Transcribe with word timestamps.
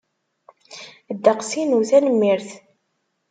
Ddeqs-inu, 1.15 1.79
tanemmirt. 1.89 2.47